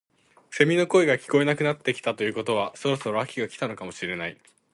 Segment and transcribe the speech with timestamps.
[0.49, 4.37] セミの声が聞こえなくなったということはそろそろ秋が来たのかもしれない